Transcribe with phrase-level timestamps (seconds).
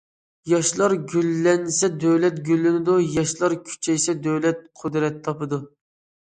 [0.51, 5.65] ياشلار گۈللەنسە دۆلەت گۈللىنىدۇ، ياشلار كۈچەيسە دۆلەت قۇدرەت تاپىدۇ.